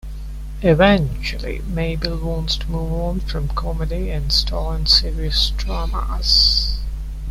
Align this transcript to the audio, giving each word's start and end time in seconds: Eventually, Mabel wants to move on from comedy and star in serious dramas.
Eventually, 0.63 1.59
Mabel 1.59 2.17
wants 2.17 2.57
to 2.57 2.71
move 2.71 2.91
on 2.91 3.19
from 3.19 3.49
comedy 3.49 4.09
and 4.09 4.33
star 4.33 4.75
in 4.75 4.87
serious 4.87 5.51
dramas. 5.51 6.79